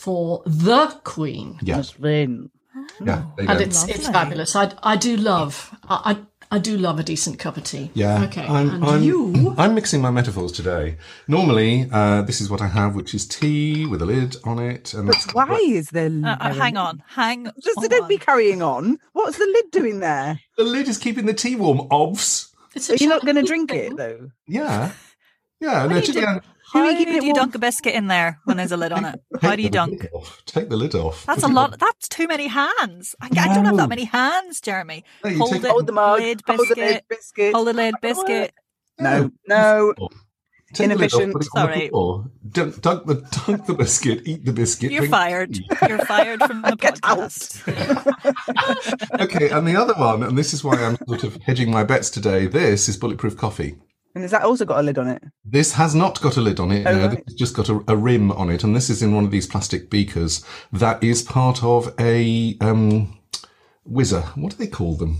[0.07, 1.57] Mix for the Queen.
[1.61, 1.75] Yeah.
[1.77, 3.23] That's Yeah.
[3.37, 3.53] And go.
[3.63, 4.55] it's it's fabulous.
[4.55, 6.17] I I do love I, I
[6.49, 7.91] I do love a decent cup of tea.
[7.93, 8.23] Yeah.
[8.23, 8.45] Okay.
[8.47, 10.95] I'm, and I'm, you I'm mixing my metaphors today.
[11.27, 14.93] Normally, uh, this is what I have, which is tea with a lid on it.
[14.93, 16.09] And But that's why is there?
[16.23, 17.89] Uh, uh, hang on, hang Just on.
[17.89, 18.97] don't be carrying on.
[19.11, 20.39] What's the lid doing there?
[20.57, 22.49] The lid is keeping the tea warm, obvs.
[22.75, 23.91] it's Are you not going to drink thing.
[23.91, 24.31] it though?
[24.47, 24.91] Yeah.
[25.59, 25.85] Yeah.
[25.87, 26.19] No, do to- do?
[26.21, 26.39] yeah,
[26.73, 28.71] Who are How you keeping it do you dunk a biscuit in there when there's
[28.73, 29.21] a lid on it?
[29.41, 30.01] How do you dunk?
[30.03, 30.41] lid off.
[30.45, 31.25] Take the lid off.
[31.25, 31.79] That's a lot.
[31.79, 33.15] That's too many hands.
[33.21, 35.03] I, I don't have that many hands, Jeremy.
[35.23, 35.69] No, Hold take- it.
[35.71, 36.19] Hold the mug.
[36.19, 37.05] Lid Hold the lid biscuit.
[37.09, 37.53] biscuit.
[37.53, 38.53] Hold the lid biscuit.
[38.99, 39.93] No, no.
[40.73, 41.33] Take the lid off, Inefficient.
[41.33, 41.87] put it on the Sorry.
[41.89, 42.25] floor.
[42.49, 44.21] Dunk, dunk the dunk the biscuit.
[44.27, 44.91] Eat the biscuit.
[44.91, 45.53] You're fired.
[45.53, 45.65] tea.
[45.87, 47.61] You're fired from the Get podcast.
[49.21, 52.09] okay, and the other one, and this is why I'm sort of hedging my bets
[52.09, 52.47] today.
[52.47, 53.77] This is bulletproof coffee.
[54.17, 55.21] And has that also got a lid on it?
[55.45, 56.87] This has not got a lid on it.
[56.87, 57.11] Oh, no, right.
[57.11, 59.29] this has just got a, a rim on it, and this is in one of
[59.29, 60.43] these plastic beakers.
[60.73, 63.19] That is part of a um,
[63.83, 64.21] whizzer.
[64.33, 65.19] What do they call them?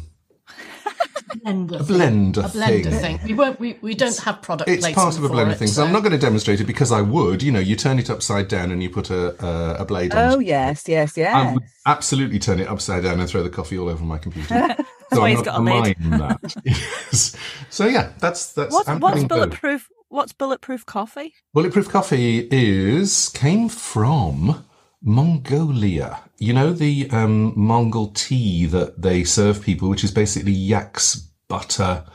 [1.35, 1.79] blender.
[1.79, 3.19] A blender, a blender thing.
[3.19, 3.27] thing.
[3.27, 3.59] We won't.
[3.59, 4.67] We, we don't have product.
[4.67, 5.67] It's part of a blender it, thing.
[5.67, 7.43] So so- I'm not going to demonstrate it because I would.
[7.43, 10.33] You know, you turn it upside down and you put a a, a blade on.
[10.33, 11.53] Oh yes, yes, I yes.
[11.53, 14.75] would absolutely turn it upside down and throw the coffee all over my computer.
[15.13, 15.97] so why I'm got a lid.
[15.99, 17.35] that.
[17.69, 18.73] So yeah, that's that's.
[18.73, 19.29] What's, what's both.
[19.29, 19.89] bulletproof?
[20.09, 21.33] What's bulletproof coffee?
[21.53, 24.65] Bulletproof coffee is came from
[25.01, 26.21] Mongolia.
[26.39, 31.15] You know the um, Mongol tea that they serve people, which is basically yak's
[31.47, 32.05] butter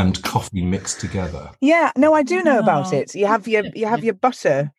[0.00, 1.50] and coffee mixed together.
[1.60, 3.14] Yeah, no, I do know about it.
[3.14, 4.72] You have your you have your butter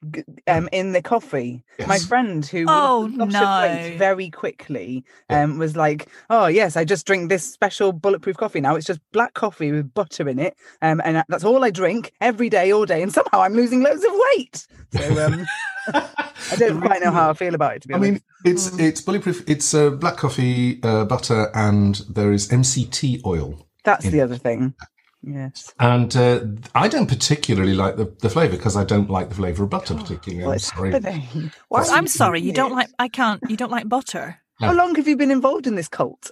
[0.48, 1.64] um, in the coffee.
[1.88, 3.98] My friend who Oh, lost weight no.
[3.98, 8.76] very quickly um, was like, "Oh yes, I just drink this special bulletproof coffee now.
[8.76, 12.50] It's just black coffee with butter in it, um, and that's all I drink every
[12.50, 13.02] day, all day.
[13.02, 14.68] And somehow I'm losing loads of weight.
[14.92, 15.46] So um,
[15.94, 17.82] I don't quite know how I feel about it.
[17.84, 18.06] To be honest.
[18.06, 19.44] I honest, mean, it's it's bulletproof.
[19.50, 23.66] It's uh, black coffee, uh, butter, and there is MCT oil.
[23.84, 24.74] that's the other thing.
[25.22, 29.36] Yes, And uh, I don't particularly like the, the flavour because I don't like the
[29.36, 30.44] flavour of butter particularly.
[30.44, 30.92] I'm what's sorry.
[30.94, 31.52] happening?
[31.68, 32.88] Why I'm you sorry, you don't like.
[32.98, 33.42] I can't.
[33.50, 34.40] You don't like butter.
[34.62, 36.32] How long have you been involved in this cult?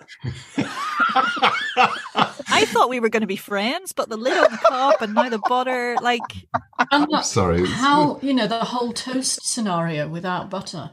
[2.49, 5.13] I thought we were going to be friends, but the lid on the cup and
[5.13, 5.95] now the butter.
[6.01, 6.21] Like,
[6.91, 7.65] And that- Sorry.
[7.67, 10.91] how you know the whole toast scenario without butter?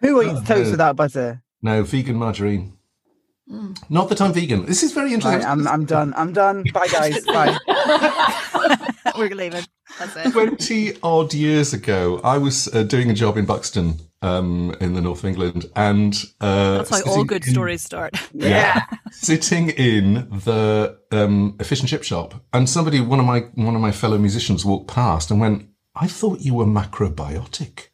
[0.00, 0.70] Who eats Oh, toast no.
[0.72, 1.42] without butter?
[1.62, 2.76] No, vegan margarine.
[3.90, 4.66] Not that I'm vegan.
[4.66, 5.40] This is very interesting.
[5.42, 6.14] Right, I'm, I'm done.
[6.16, 6.64] I'm done.
[6.72, 7.24] Bye, guys.
[7.26, 7.58] Bye.
[9.16, 9.64] We're leaving.
[9.98, 10.32] That's it.
[10.32, 15.00] 20 odd years ago, I was uh, doing a job in Buxton um, in the
[15.00, 18.14] north of England, and uh, That's how all good in- stories start.
[18.32, 18.82] Yeah.
[19.12, 23.74] sitting in the um, a fish and chip shop, and somebody, one of my one
[23.74, 27.88] of my fellow musicians, walked past and went, "I thought you were macrobiotic."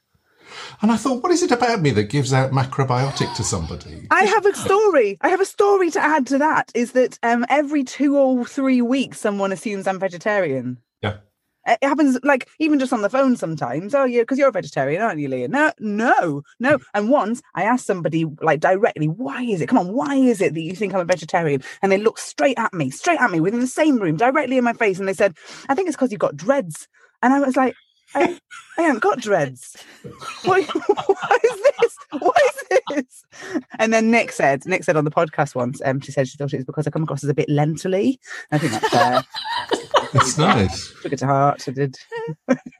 [0.83, 4.07] And I thought, what is it about me that gives out macrobiotic to somebody?
[4.11, 5.19] I have a story.
[5.21, 6.71] I have a story to add to that.
[6.75, 10.79] Is that um, every two or three weeks, someone assumes I'm vegetarian.
[11.03, 11.19] Yeah.
[11.67, 13.95] It happens like even just on the phone sometimes.
[13.95, 15.49] Oh, yeah, because you're a vegetarian, aren't you, Leah?
[15.49, 16.79] No, no, no.
[16.95, 19.69] And once I asked somebody like directly, why is it?
[19.69, 21.63] Come on, why is it that you think I'm a vegetarian?
[21.83, 24.65] And they looked straight at me, straight at me within the same room, directly in
[24.65, 25.37] my face, and they said,
[25.69, 26.89] I think it's because you've got dreads.
[27.23, 27.75] And I was like,
[28.15, 28.39] I,
[28.79, 29.77] I haven't got dreads.
[30.45, 30.65] What,
[31.07, 31.97] what is this?
[32.19, 33.25] What is this?
[33.79, 36.53] And then Nic said, Nic said on the podcast once, um, she said she thought
[36.53, 38.19] it was because I come across as a bit lentilly.
[38.51, 39.25] I think that's fair.
[40.13, 40.93] It's nice.
[41.03, 41.69] Took it to heart.
[41.69, 41.97] I did.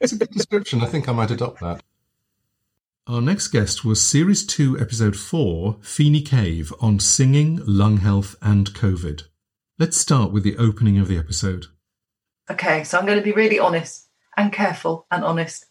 [0.01, 0.81] It's a good description.
[0.81, 1.81] I think I might adopt that.
[3.07, 8.73] Our next guest was Series 2, Episode 4, Phoene Cave, on singing, lung health, and
[8.73, 9.23] COVID.
[9.79, 11.67] Let's start with the opening of the episode.
[12.49, 15.65] Okay, so I'm going to be really honest and careful and honest.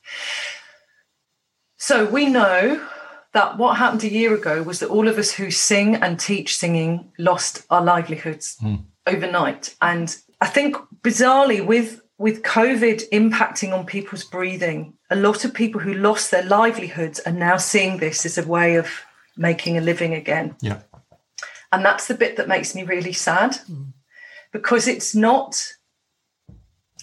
[1.76, 2.86] So we know
[3.32, 6.56] that what happened a year ago was that all of us who sing and teach
[6.56, 8.76] singing lost our livelihoods hmm.
[9.06, 9.74] overnight.
[9.80, 15.80] And I think bizarrely with with COVID impacting on people's breathing, a lot of people
[15.80, 18.90] who lost their livelihoods are now seeing this as a way of
[19.38, 20.54] making a living again.
[20.60, 20.80] Yeah.
[21.72, 23.84] And that's the bit that makes me really sad hmm.
[24.52, 25.72] because it's not.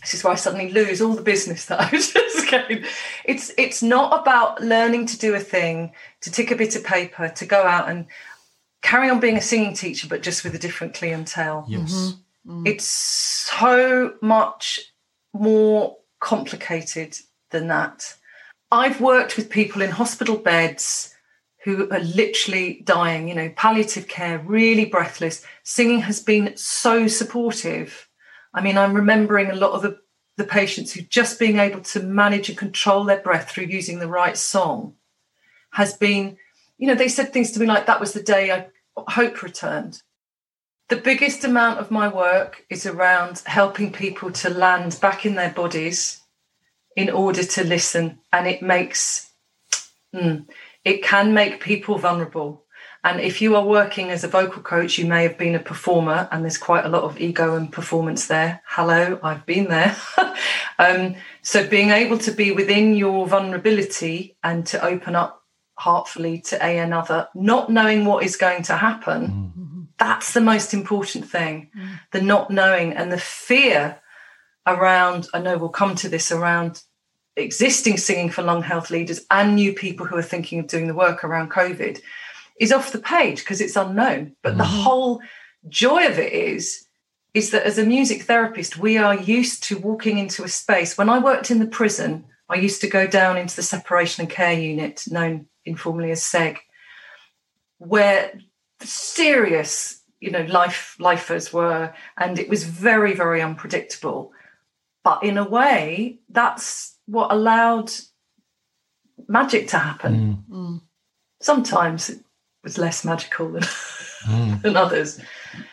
[0.08, 2.86] This is why I suddenly lose all the business that I was just going.
[3.26, 5.92] It's it's not about learning to do a thing,
[6.22, 8.06] to tick a bit of paper, to go out and
[8.82, 11.66] carry on being a singing teacher, but just with a different clientele.
[11.68, 11.92] Yes.
[11.92, 12.52] Mm-hmm.
[12.52, 12.68] Mm-hmm.
[12.68, 14.94] It's so much
[15.34, 17.18] more complicated
[17.52, 18.16] than that.
[18.72, 21.14] I've worked with people in hospital beds
[21.66, 25.46] who are literally dying, you know, palliative care, really breathless.
[25.64, 28.07] Singing has been so supportive.
[28.58, 30.00] I mean, I'm remembering a lot of the,
[30.36, 34.08] the patients who just being able to manage and control their breath through using the
[34.08, 34.96] right song
[35.74, 36.38] has been,
[36.80, 38.66] you know, they said things to me like, that was the day I
[38.96, 40.02] hope returned.
[40.90, 45.52] The biggest amount of my work is around helping people to land back in their
[45.52, 46.22] bodies
[46.96, 48.18] in order to listen.
[48.34, 49.34] And it makes,
[50.16, 50.48] mm,
[50.84, 52.64] it can make people vulnerable.
[53.04, 56.28] And if you are working as a vocal coach, you may have been a performer,
[56.32, 58.62] and there's quite a lot of ego and performance there.
[58.66, 59.96] Hello, I've been there.
[60.80, 65.44] um, so being able to be within your vulnerability and to open up
[65.76, 71.30] heartfully to a another, not knowing what is going to happen, that's the most important
[71.30, 71.72] thing.
[72.12, 74.00] The not knowing and the fear
[74.66, 76.84] around, I know we'll come to this around
[77.36, 80.96] existing singing for lung health leaders and new people who are thinking of doing the
[80.96, 82.00] work around COVID
[82.60, 84.36] is off the page because it's unknown.
[84.44, 84.82] But the mm-hmm.
[84.82, 85.22] whole
[85.70, 86.88] joy of it is
[87.34, 90.98] is that as a music therapist, we are used to walking into a space.
[90.98, 94.30] When I worked in the prison, I used to go down into the separation and
[94.30, 96.58] care unit, known informally as SEG,
[97.78, 98.40] where
[98.82, 104.32] serious, you know, life lifers were, and it was very, very unpredictable.
[105.04, 107.92] But in a way, that's what allowed
[109.28, 110.44] magic to happen.
[110.50, 110.56] Mm.
[110.56, 110.82] Mm.
[111.40, 112.20] Sometimes it
[112.68, 113.64] was less magical than,
[114.26, 114.56] hmm.
[114.62, 115.20] than others.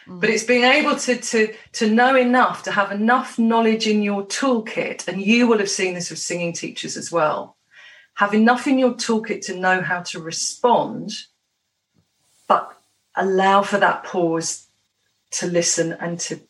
[0.06, 0.20] Hmm.
[0.20, 4.24] But it's being able to, to to know enough, to have enough knowledge in your
[4.26, 7.56] toolkit, and you will have seen this with singing teachers as well.
[8.14, 11.10] Have enough in your toolkit to know how to respond,
[12.46, 12.70] but
[13.16, 14.68] allow for that pause
[15.32, 16.40] to listen and to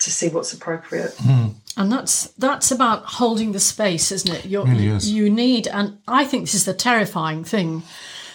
[0.00, 1.14] to see what's appropriate.
[1.18, 1.48] Hmm.
[1.76, 4.46] And that's that's about holding the space, isn't it?
[4.46, 5.10] You're, Really is.
[5.10, 7.82] You need, and I think this is the terrifying thing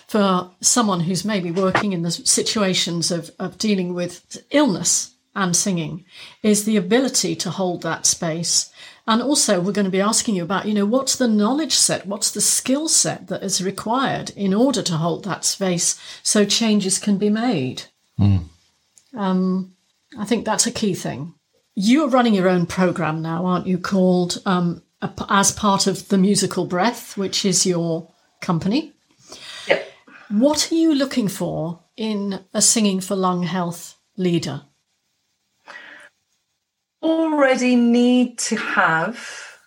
[0.07, 6.05] for someone who's maybe working in the situations of, of dealing with illness and singing,
[6.41, 8.71] is the ability to hold that space.
[9.05, 12.05] And also, we're going to be asking you about, you know, what's the knowledge set,
[12.07, 16.99] what's the skill set that is required in order to hold that space so changes
[16.99, 17.83] can be made.
[19.15, 19.75] Um,
[20.17, 21.35] I think that's a key thing.
[21.75, 23.77] You're running your own program now, aren't you?
[23.77, 28.93] Called um, a- as part of the musical Breath, which is your company.
[30.29, 34.63] What are you looking for in a singing for lung health leader?
[37.03, 39.59] already need to have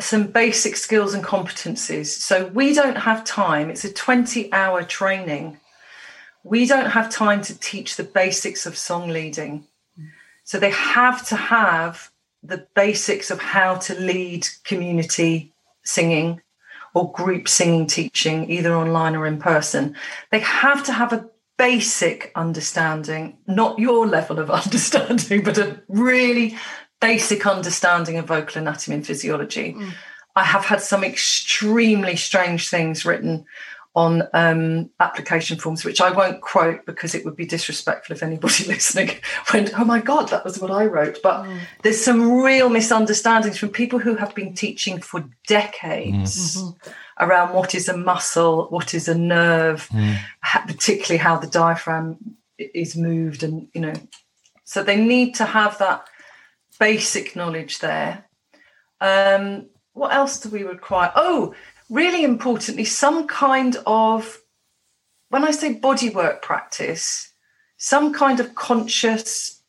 [0.00, 2.06] some basic skills and competencies.
[2.06, 3.70] So we don't have time.
[3.70, 5.58] It's a 20 hour training
[6.44, 9.66] we don't have time to teach the basics of song leading.
[10.44, 12.10] So they have to have
[12.42, 15.52] the basics of how to lead community
[15.82, 16.42] singing
[16.94, 19.96] or group singing teaching, either online or in person.
[20.30, 21.28] They have to have a
[21.58, 26.56] basic understanding, not your level of understanding, but a really
[27.00, 29.74] basic understanding of vocal anatomy and physiology.
[29.74, 29.92] Mm.
[30.36, 33.44] I have had some extremely strange things written
[33.94, 38.64] on um, application forms, which I won't quote because it would be disrespectful if anybody
[38.66, 39.10] listening
[39.52, 41.60] went, "Oh my God, that was what I wrote." But mm.
[41.82, 46.90] there's some real misunderstandings from people who have been teaching for decades mm-hmm.
[47.24, 50.18] around what is a muscle, what is a nerve, mm.
[50.66, 53.94] particularly how the diaphragm is moved, and you know,
[54.64, 56.04] so they need to have that
[56.80, 58.24] basic knowledge there.
[59.00, 61.12] Um, what else do we require?
[61.14, 61.54] Oh,
[61.94, 64.42] really importantly, some kind of,
[65.28, 67.32] when I say bodywork practice,
[67.78, 69.62] some kind of conscious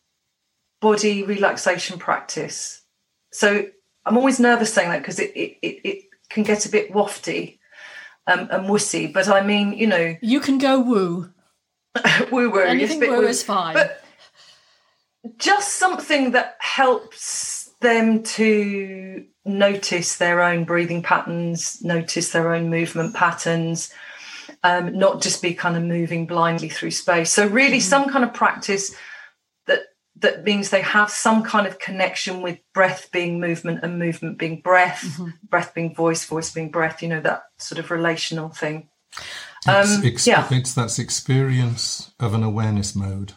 [0.82, 2.82] body relaxation practice.
[3.32, 3.68] So
[4.06, 7.60] I'm always nervous saying that because it, it, it, it, can get a bit wafty
[8.26, 9.14] um, and wussy.
[9.14, 10.18] But I mean, you know.
[10.22, 11.32] You can go woo.
[12.32, 12.60] woo woo.
[12.60, 13.76] Anything woo, woo is fine.
[13.76, 14.04] But
[15.38, 23.14] just something that helps them to notice their own breathing patterns, notice their own movement
[23.14, 23.94] patterns,
[24.64, 27.32] um, not just be kind of moving blindly through space.
[27.32, 27.82] So really, mm-hmm.
[27.82, 28.96] some kind of practice
[29.68, 29.82] that
[30.18, 34.62] that means they have some kind of connection with breath being movement and movement being
[34.62, 35.30] breath, mm-hmm.
[35.50, 37.04] breath being voice, voice being breath.
[37.04, 38.90] You know that sort of relational thing.
[39.68, 40.48] Um, it's, ex- yeah.
[40.52, 43.34] it's that experience of an awareness mode.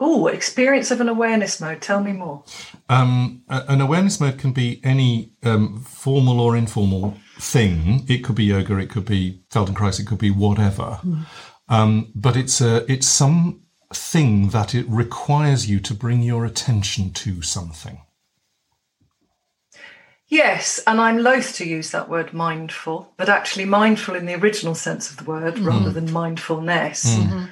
[0.00, 1.80] Oh, experience of an awareness mode.
[1.80, 2.42] Tell me more.
[2.88, 8.04] Um, an awareness mode can be any um, formal or informal thing.
[8.08, 11.00] It could be yoga, it could be Feldenkrais, it could be whatever.
[11.04, 11.26] Mm.
[11.68, 17.12] Um, but it's a, it's some thing that it requires you to bring your attention
[17.12, 18.00] to something.
[20.26, 24.74] Yes, and I'm loath to use that word mindful, but actually mindful in the original
[24.74, 25.66] sense of the word mm.
[25.66, 27.16] rather than mindfulness.
[27.16, 27.50] Mm.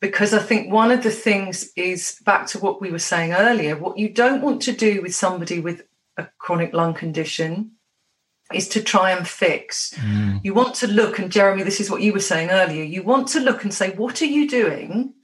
[0.00, 3.76] Because I think one of the things is back to what we were saying earlier
[3.76, 5.82] what you don't want to do with somebody with
[6.16, 7.72] a chronic lung condition
[8.52, 9.94] is to try and fix.
[9.94, 10.40] Mm.
[10.42, 12.82] You want to look, and Jeremy, this is what you were saying earlier.
[12.82, 15.14] You want to look and say, what are you doing?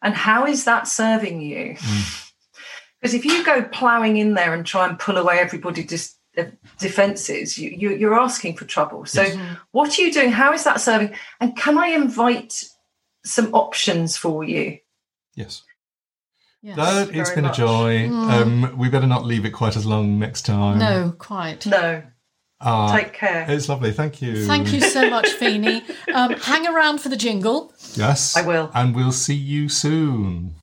[0.00, 1.74] And how is that serving you?
[1.74, 2.32] Mm.
[3.00, 6.16] Because if you go ploughing in there and try and pull away everybody's
[6.78, 9.04] defenses, you, are asking for trouble.
[9.04, 9.58] So, yes.
[9.72, 10.30] what are you doing?
[10.30, 11.14] How is that serving?
[11.40, 12.64] And can I invite
[13.24, 14.78] some options for you.
[15.34, 15.62] Yes.
[16.62, 17.58] Yes, it's been much.
[17.58, 18.08] a joy.
[18.08, 18.30] Mm.
[18.30, 20.78] Um, we better not leave it quite as long next time.
[20.78, 21.66] No, quite.
[21.66, 22.04] No.
[22.60, 23.44] Uh, Take care.
[23.48, 23.90] It's lovely.
[23.90, 24.46] Thank you.
[24.46, 25.82] Thank you so much, Phoene.
[26.14, 27.74] Um, hang around for the jingle.
[27.94, 28.36] Yes.
[28.36, 28.70] I will.
[28.74, 30.54] And we'll see you soon.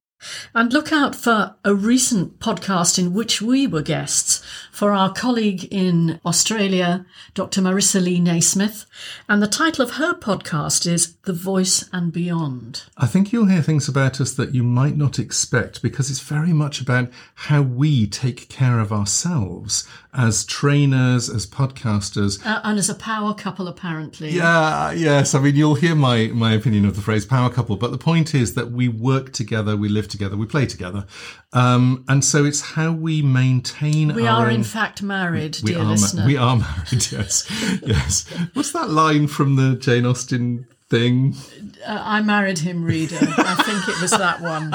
[0.54, 5.66] And look out for a recent podcast in which we were guests for our colleague
[5.72, 7.62] in Australia, Dr.
[7.62, 8.86] Marisa Lee Naismith.
[9.28, 12.84] And the title of her podcast is The Voice and Beyond.
[12.98, 16.54] I think you'll hear things about us that you might not expect because it's very
[16.54, 22.44] much about how we take care of ourselves as trainers, as podcasters.
[22.46, 24.32] Uh, and as a power couple, apparently.
[24.32, 25.36] Yeah, yes.
[25.36, 28.34] I mean, you'll hear my, my opinion of the phrase power couple, but the point
[28.34, 31.06] is that we work together, we live together, we play together.
[31.54, 34.54] Um, and so it's how we maintain we are, own...
[34.54, 36.22] in fact, married, we dear listener.
[36.22, 37.80] Ma- we are married, yes.
[37.86, 38.26] yes.
[38.54, 41.36] What's that line from the Jane Austen thing?
[41.86, 43.18] Uh, I married him, reader.
[43.20, 44.74] I think it was that one.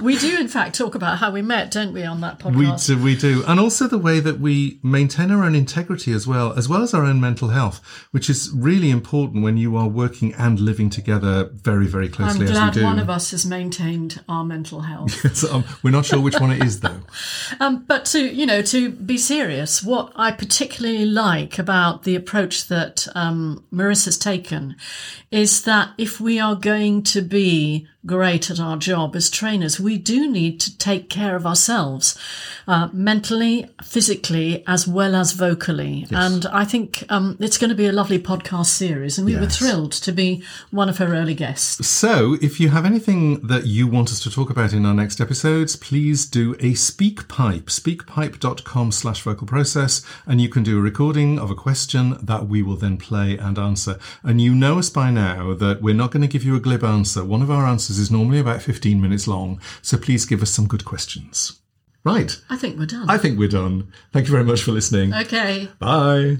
[0.00, 2.88] We do, in fact, talk about how we met, don't we, on that podcast?
[2.88, 6.26] We do, we do, and also the way that we maintain our own integrity as
[6.26, 9.88] well, as well as our own mental health, which is really important when you are
[9.88, 12.46] working and living together very, very closely.
[12.46, 15.20] I'm glad one of us has maintained our mental health.
[15.24, 17.00] yes, um, we're not sure which one it is, though.
[17.60, 22.68] um, but to you know, to be serious, what I particularly like about the approach
[22.68, 24.76] that um, Marisa's taken
[25.30, 29.98] is that if we are going to be great at our job as trainers, we
[29.98, 32.18] do need to take care of ourselves
[32.68, 36.06] uh, mentally, physically, as well as vocally.
[36.08, 36.12] Yes.
[36.12, 39.40] And I think um, it's going to be a lovely podcast series, and we yes.
[39.40, 41.86] were thrilled to be one of her early guests.
[41.86, 45.20] So, if you have anything that you want us to talk about in our next
[45.20, 51.38] episodes, please do a SpeakPipe, speakpipe.com slash vocal process, and you can do a recording
[51.38, 53.98] of a question that we will then play and answer.
[54.22, 56.84] And you know us by now that we're not going to give you a glib
[56.84, 57.24] answer.
[57.24, 60.50] One of our answers Answers is normally about 15 minutes long, so please give us
[60.50, 61.60] some good questions.
[62.04, 62.38] Right.
[62.50, 63.08] I think we're done.
[63.08, 63.90] I think we're done.
[64.12, 65.14] Thank you very much for listening.
[65.14, 65.66] Okay.
[65.78, 66.36] Bye.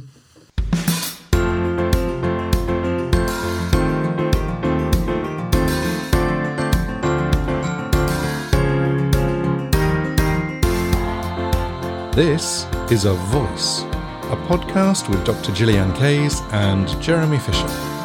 [12.15, 13.81] This is A Voice,
[14.31, 15.53] a podcast with Dr.
[15.53, 17.96] Gillyanne Kayes and Jeremy Fisher.